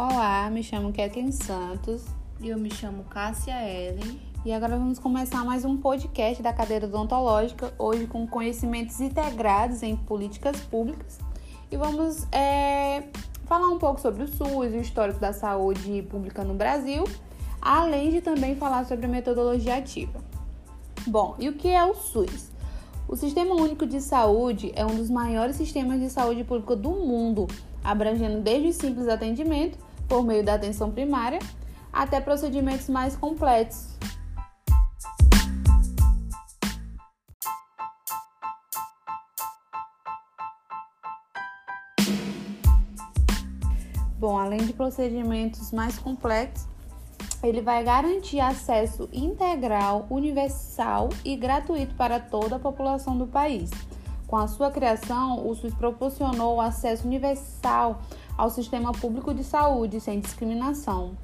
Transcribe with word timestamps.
Olá, 0.00 0.48
me 0.48 0.62
chamo 0.62 0.92
Kathleen 0.92 1.32
Santos. 1.32 2.04
E 2.40 2.50
eu 2.50 2.56
me 2.56 2.72
chamo 2.72 3.02
Cássia 3.10 3.68
Ellen. 3.68 4.20
E 4.44 4.52
agora 4.52 4.78
vamos 4.78 5.00
começar 5.00 5.44
mais 5.44 5.64
um 5.64 5.76
podcast 5.76 6.40
da 6.40 6.52
cadeira 6.52 6.86
odontológica, 6.86 7.74
hoje 7.76 8.06
com 8.06 8.24
conhecimentos 8.24 9.00
integrados 9.00 9.82
em 9.82 9.96
políticas 9.96 10.60
públicas. 10.60 11.18
E 11.68 11.76
vamos 11.76 12.28
é, 12.30 13.08
falar 13.44 13.66
um 13.66 13.78
pouco 13.80 14.00
sobre 14.00 14.22
o 14.22 14.28
SUS, 14.28 14.72
o 14.72 14.76
histórico 14.76 15.18
da 15.18 15.32
saúde 15.32 16.00
pública 16.02 16.44
no 16.44 16.54
Brasil, 16.54 17.02
além 17.60 18.10
de 18.10 18.20
também 18.20 18.54
falar 18.54 18.86
sobre 18.86 19.06
a 19.06 19.08
metodologia 19.08 19.78
ativa. 19.78 20.20
Bom, 21.08 21.34
e 21.40 21.48
o 21.48 21.54
que 21.54 21.66
é 21.66 21.84
o 21.84 21.94
SUS? 21.94 22.52
O 23.08 23.16
Sistema 23.16 23.52
Único 23.56 23.84
de 23.84 24.00
Saúde 24.00 24.70
é 24.76 24.86
um 24.86 24.94
dos 24.94 25.10
maiores 25.10 25.56
sistemas 25.56 25.98
de 25.98 26.08
saúde 26.08 26.44
pública 26.44 26.76
do 26.76 26.90
mundo, 26.90 27.48
abrangendo 27.82 28.42
desde 28.42 28.68
o 28.68 28.72
simples 28.72 29.08
atendimento, 29.08 29.87
por 30.08 30.24
meio 30.24 30.42
da 30.42 30.54
atenção 30.54 30.90
primária, 30.90 31.38
até 31.92 32.20
procedimentos 32.20 32.88
mais 32.88 33.14
complexos. 33.14 33.98
Bom, 44.18 44.36
além 44.36 44.66
de 44.66 44.72
procedimentos 44.72 45.70
mais 45.70 45.96
complexos, 45.96 46.66
ele 47.40 47.60
vai 47.60 47.84
garantir 47.84 48.40
acesso 48.40 49.08
integral, 49.12 50.06
universal 50.10 51.08
e 51.24 51.36
gratuito 51.36 51.94
para 51.94 52.18
toda 52.18 52.56
a 52.56 52.58
população 52.58 53.16
do 53.16 53.28
país. 53.28 53.70
Com 54.28 54.36
a 54.36 54.46
sua 54.46 54.70
criação, 54.70 55.48
o 55.48 55.54
SUS 55.54 55.72
proporcionou 55.72 56.56
o 56.56 56.60
acesso 56.60 57.06
universal 57.06 58.02
ao 58.36 58.50
sistema 58.50 58.92
público 58.92 59.32
de 59.32 59.42
saúde 59.42 60.00
sem 60.00 60.20
discriminação, 60.20 61.16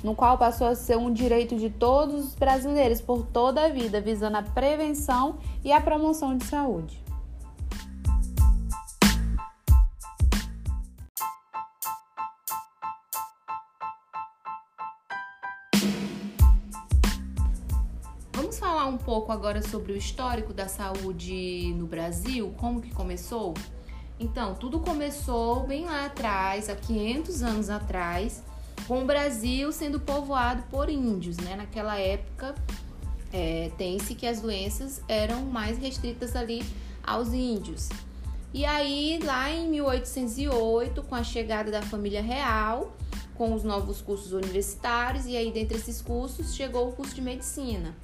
no 0.00 0.14
qual 0.14 0.38
passou 0.38 0.68
a 0.68 0.76
ser 0.76 0.96
um 0.96 1.12
direito 1.12 1.56
de 1.56 1.68
todos 1.68 2.24
os 2.24 2.34
brasileiros 2.36 3.00
por 3.00 3.26
toda 3.26 3.64
a 3.64 3.68
vida, 3.68 4.00
visando 4.00 4.36
a 4.36 4.42
prevenção 4.42 5.38
e 5.64 5.72
a 5.72 5.80
promoção 5.80 6.36
de 6.36 6.44
saúde. 6.44 7.02
Um 18.92 18.98
pouco 18.98 19.32
agora 19.32 19.62
sobre 19.62 19.92
o 19.92 19.96
histórico 19.96 20.52
da 20.52 20.68
saúde 20.68 21.72
no 21.76 21.86
Brasil, 21.86 22.54
como 22.58 22.80
que 22.80 22.90
começou? 22.92 23.54
Então, 24.20 24.54
tudo 24.54 24.78
começou 24.80 25.66
bem 25.66 25.86
lá 25.86 26.06
atrás, 26.06 26.68
há 26.68 26.76
500 26.76 27.42
anos 27.42 27.70
atrás, 27.70 28.44
com 28.86 29.02
o 29.02 29.06
Brasil 29.06 29.72
sendo 29.72 29.98
povoado 29.98 30.62
por 30.70 30.90
índios, 30.90 31.38
né? 31.38 31.56
Naquela 31.56 31.98
época, 31.98 32.54
é, 33.32 33.70
tem-se 33.78 34.14
que 34.14 34.26
as 34.26 34.40
doenças 34.40 35.02
eram 35.08 35.40
mais 35.46 35.78
restritas 35.78 36.36
ali 36.36 36.62
aos 37.02 37.32
índios. 37.32 37.88
E 38.52 38.66
aí, 38.66 39.18
lá 39.24 39.50
em 39.50 39.70
1808, 39.70 41.02
com 41.04 41.14
a 41.14 41.24
chegada 41.24 41.70
da 41.70 41.80
família 41.80 42.20
real, 42.20 42.94
com 43.34 43.54
os 43.54 43.64
novos 43.64 44.02
cursos 44.02 44.32
universitários, 44.32 45.24
e 45.26 45.34
aí 45.34 45.50
dentre 45.50 45.78
esses 45.78 46.02
cursos 46.02 46.54
chegou 46.54 46.90
o 46.90 46.92
curso 46.92 47.14
de 47.14 47.22
medicina. 47.22 47.96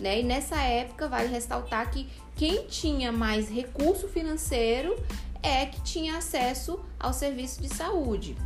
Né? 0.00 0.20
E 0.20 0.22
nessa 0.22 0.56
época, 0.56 1.08
vale 1.08 1.28
ressaltar 1.28 1.90
que 1.90 2.08
quem 2.34 2.66
tinha 2.66 3.10
mais 3.10 3.48
recurso 3.48 4.08
financeiro 4.08 4.96
é 5.42 5.66
que 5.66 5.80
tinha 5.82 6.18
acesso 6.18 6.80
ao 6.98 7.12
serviço 7.12 7.62
de 7.62 7.68
saúde. 7.68 8.36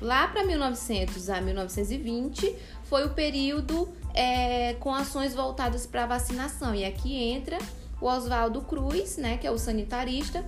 Lá 0.00 0.26
para 0.28 0.44
1900 0.44 1.30
a 1.30 1.40
1920 1.40 2.56
foi 2.84 3.04
o 3.06 3.10
período 3.10 3.88
é, 4.14 4.74
com 4.74 4.92
ações 4.92 5.34
voltadas 5.34 5.86
para 5.86 6.04
a 6.04 6.06
vacinação. 6.06 6.74
E 6.74 6.84
aqui 6.84 7.14
entra 7.14 7.58
o 8.00 8.06
Oswaldo 8.06 8.62
Cruz, 8.62 9.16
né, 9.16 9.36
que 9.36 9.46
é 9.46 9.50
o 9.50 9.58
sanitarista, 9.58 10.44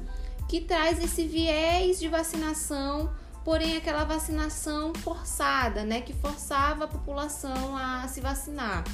que 0.48 0.60
traz 0.60 1.03
esse 1.03 1.27
viés 1.27 2.00
de 2.00 2.09
vacinação, 2.09 3.10
porém 3.44 3.77
aquela 3.77 4.04
vacinação 4.04 4.93
forçada, 4.94 5.84
né, 5.84 6.00
que 6.00 6.12
forçava 6.12 6.84
a 6.84 6.88
população 6.88 7.77
a 7.77 8.09
se 8.09 8.21
vacinar. 8.21 8.84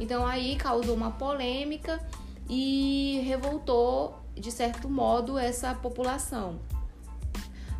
Então 0.00 0.26
aí 0.26 0.56
causou 0.56 0.96
uma 0.96 1.10
polêmica 1.10 2.00
e 2.48 3.22
revoltou 3.26 4.18
de 4.34 4.50
certo 4.50 4.88
modo 4.88 5.38
essa 5.38 5.74
população. 5.74 6.58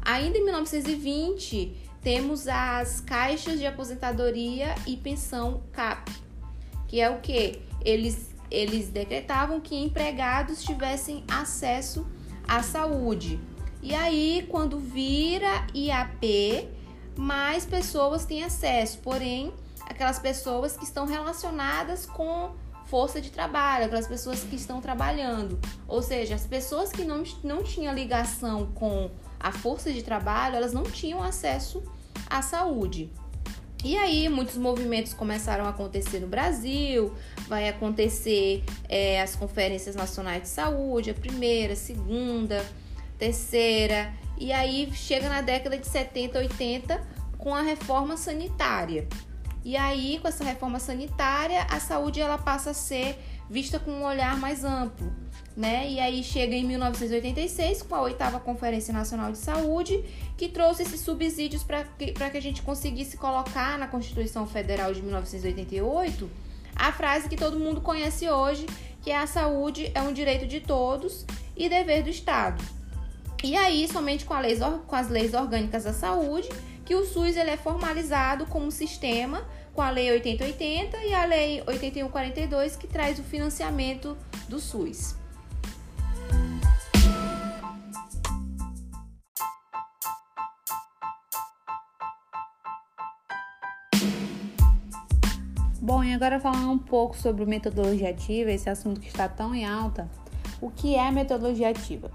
Ainda 0.02 0.36
em 0.36 0.44
1920 0.44 1.76
temos 2.02 2.46
as 2.46 3.00
caixas 3.00 3.58
de 3.58 3.66
aposentadoria 3.66 4.74
e 4.86 4.96
pensão 4.96 5.62
CAP, 5.72 6.12
que 6.86 7.00
é 7.00 7.08
o 7.10 7.20
que 7.20 7.60
eles 7.84 8.30
eles 8.50 8.88
decretavam 8.88 9.60
que 9.60 9.76
empregados 9.76 10.62
tivessem 10.62 11.22
acesso 11.28 12.04
à 12.46 12.62
saúde. 12.64 13.38
E 13.80 13.94
aí 13.94 14.46
quando 14.50 14.78
vira 14.78 15.66
IAP, 15.72 16.68
mais 17.16 17.64
pessoas 17.64 18.24
têm 18.24 18.42
acesso, 18.42 18.98
porém 18.98 19.52
aquelas 20.00 20.18
pessoas 20.18 20.78
que 20.78 20.84
estão 20.84 21.04
relacionadas 21.04 22.06
com 22.06 22.52
força 22.86 23.20
de 23.20 23.30
trabalho, 23.30 23.84
aquelas 23.84 24.06
pessoas 24.06 24.42
que 24.42 24.56
estão 24.56 24.80
trabalhando. 24.80 25.60
Ou 25.86 26.00
seja, 26.00 26.34
as 26.34 26.46
pessoas 26.46 26.90
que 26.90 27.04
não, 27.04 27.22
não 27.44 27.62
tinham 27.62 27.94
ligação 27.94 28.72
com 28.72 29.10
a 29.38 29.52
força 29.52 29.92
de 29.92 30.02
trabalho, 30.02 30.56
elas 30.56 30.72
não 30.72 30.84
tinham 30.84 31.22
acesso 31.22 31.82
à 32.30 32.40
saúde. 32.40 33.12
E 33.84 33.94
aí, 33.94 34.26
muitos 34.30 34.56
movimentos 34.56 35.12
começaram 35.12 35.66
a 35.66 35.68
acontecer 35.68 36.18
no 36.18 36.26
Brasil, 36.26 37.14
vai 37.46 37.68
acontecer 37.68 38.64
é, 38.88 39.20
as 39.20 39.36
conferências 39.36 39.94
nacionais 39.94 40.42
de 40.42 40.48
saúde, 40.48 41.10
a 41.10 41.14
primeira, 41.14 41.74
a 41.74 41.76
segunda, 41.76 42.64
terceira, 43.18 44.14
e 44.38 44.50
aí 44.50 44.90
chega 44.94 45.28
na 45.28 45.42
década 45.42 45.76
de 45.76 45.86
70, 45.86 46.38
80 46.38 47.06
com 47.36 47.54
a 47.54 47.60
reforma 47.60 48.16
sanitária. 48.16 49.06
E 49.64 49.76
aí, 49.76 50.18
com 50.20 50.28
essa 50.28 50.42
reforma 50.42 50.78
sanitária, 50.78 51.66
a 51.70 51.78
saúde 51.78 52.20
ela 52.20 52.38
passa 52.38 52.70
a 52.70 52.74
ser 52.74 53.18
vista 53.48 53.78
com 53.78 53.90
um 53.90 54.04
olhar 54.04 54.36
mais 54.38 54.64
amplo, 54.64 55.12
né? 55.56 55.90
E 55.90 55.98
aí 55.98 56.22
chega 56.22 56.54
em 56.54 56.64
1986 56.64 57.82
com 57.82 57.94
a 57.94 58.02
oitava 58.02 58.40
Conferência 58.40 58.94
Nacional 58.94 59.32
de 59.32 59.38
Saúde, 59.38 60.04
que 60.36 60.48
trouxe 60.48 60.82
esses 60.82 61.00
subsídios 61.00 61.62
para 61.62 61.84
que, 61.84 62.12
que 62.12 62.36
a 62.36 62.42
gente 62.42 62.62
conseguisse 62.62 63.16
colocar 63.16 63.76
na 63.76 63.86
Constituição 63.86 64.46
Federal 64.46 64.94
de 64.94 65.02
1988 65.02 66.30
a 66.74 66.92
frase 66.92 67.28
que 67.28 67.36
todo 67.36 67.58
mundo 67.58 67.80
conhece 67.80 68.30
hoje, 68.30 68.66
que 69.02 69.10
é 69.10 69.18
a 69.18 69.26
saúde 69.26 69.90
é 69.94 70.00
um 70.00 70.12
direito 70.12 70.46
de 70.46 70.60
todos 70.60 71.26
e 71.56 71.68
dever 71.68 72.02
do 72.02 72.08
Estado. 72.08 72.62
E 73.42 73.56
aí, 73.56 73.88
somente 73.88 74.24
com, 74.24 74.38
leis, 74.38 74.60
com 74.86 74.96
as 74.96 75.08
leis 75.08 75.34
orgânicas 75.34 75.84
da 75.84 75.92
saúde, 75.92 76.48
que 76.90 76.94
o 76.96 77.06
SUS 77.06 77.36
ele 77.36 77.50
é 77.50 77.56
formalizado 77.56 78.46
como 78.46 78.68
sistema 78.72 79.46
com 79.72 79.80
a 79.80 79.90
Lei 79.90 80.10
8080 80.10 80.96
e 81.04 81.14
a 81.14 81.24
Lei 81.24 81.62
8142 81.64 82.74
que 82.74 82.88
traz 82.88 83.16
o 83.20 83.22
financiamento 83.22 84.18
do 84.48 84.58
SUS. 84.58 85.14
Bom, 95.80 96.02
e 96.02 96.12
agora 96.12 96.40
falar 96.40 96.68
um 96.68 96.76
pouco 96.76 97.16
sobre 97.16 97.46
metodologia 97.46 98.10
ativa, 98.10 98.50
esse 98.50 98.68
assunto 98.68 99.00
que 99.00 99.06
está 99.06 99.28
tão 99.28 99.54
em 99.54 99.64
alta. 99.64 100.10
O 100.60 100.72
que 100.72 100.96
é 100.96 101.08
metodologia 101.12 101.68
ativa? 101.68 102.10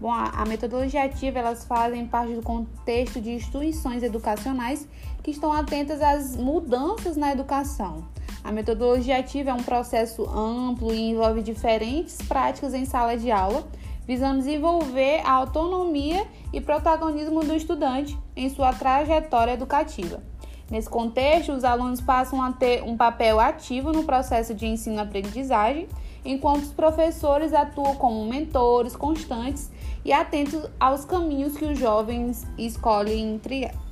Bom, 0.00 0.10
a, 0.10 0.46
metodologia 0.46 1.04
ativa 1.04 1.40
elas 1.40 1.62
fazem 1.66 2.06
parte 2.06 2.32
do 2.32 2.40
contexto 2.40 3.20
de 3.20 3.32
instituições 3.32 4.02
educacionais 4.02 4.88
que 5.22 5.30
estão 5.30 5.52
atentas 5.52 6.00
às 6.00 6.38
mudanças 6.38 7.18
na 7.18 7.30
educação. 7.30 8.08
A 8.42 8.50
metodologia 8.50 9.18
ativa 9.18 9.50
é 9.50 9.52
um 9.52 9.62
processo 9.62 10.26
amplo 10.26 10.94
e 10.94 11.10
envolve 11.10 11.42
diferentes 11.42 12.16
práticas 12.26 12.72
em 12.72 12.86
sala 12.86 13.14
de 13.14 13.30
aula, 13.30 13.68
visando 14.06 14.38
desenvolver 14.38 15.20
a 15.22 15.32
autonomia 15.32 16.26
e 16.50 16.62
protagonismo 16.62 17.44
do 17.44 17.54
estudante 17.54 18.18
em 18.34 18.48
sua 18.48 18.72
trajetória 18.72 19.52
educativa. 19.52 20.22
Nesse 20.70 20.88
contexto, 20.88 21.52
os 21.52 21.64
alunos 21.64 22.00
passam 22.00 22.40
a 22.40 22.52
ter 22.52 22.84
um 22.84 22.96
papel 22.96 23.40
ativo 23.40 23.92
no 23.92 24.04
processo 24.04 24.54
de 24.54 24.66
ensino-aprendizagem, 24.66 25.88
enquanto 26.24 26.62
os 26.62 26.72
professores 26.72 27.52
atuam 27.52 27.96
como 27.96 28.24
mentores 28.24 28.94
constantes 28.94 29.70
e 30.04 30.12
atentos 30.12 30.70
aos 30.78 31.04
caminhos 31.04 31.56
que 31.56 31.64
os 31.64 31.78
jovens 31.78 32.46
escolhem 32.56 33.38
trilhar. 33.38 33.89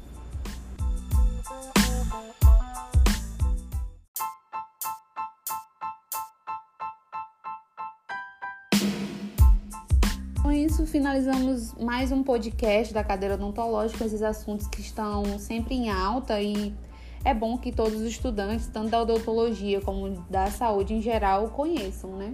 Isso, 10.78 10.86
finalizamos 10.86 11.74
mais 11.74 12.12
um 12.12 12.22
podcast 12.22 12.94
da 12.94 13.02
cadeira 13.02 13.34
odontológica, 13.34 14.04
esses 14.04 14.22
assuntos 14.22 14.68
que 14.68 14.80
estão 14.80 15.36
sempre 15.36 15.74
em 15.74 15.90
alta 15.90 16.40
e 16.40 16.72
é 17.24 17.34
bom 17.34 17.58
que 17.58 17.72
todos 17.72 17.94
os 17.94 18.02
estudantes, 18.02 18.68
tanto 18.68 18.90
da 18.90 19.02
odontologia 19.02 19.80
como 19.80 20.10
da 20.30 20.46
saúde 20.52 20.94
em 20.94 21.02
geral, 21.02 21.48
conheçam, 21.48 22.16
né? 22.16 22.32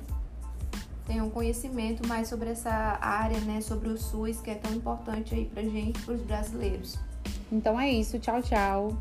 Tenham 1.07 1.31
conhecimento 1.31 2.07
mais 2.07 2.29
sobre 2.29 2.51
essa 2.51 2.99
área, 3.01 3.41
né? 3.41 3.63
Sobre 3.63 3.89
o 3.89 3.97
SUS, 3.97 4.43
que 4.43 4.51
é 4.51 4.57
tão 4.57 4.75
importante 4.75 5.35
aí 5.35 5.47
pra 5.47 5.63
gente, 5.63 5.99
pros 6.03 6.21
brasileiros. 6.21 6.99
Então 7.51 7.81
é 7.81 7.91
isso, 7.91 8.19
tchau, 8.19 8.43
tchau. 8.43 8.95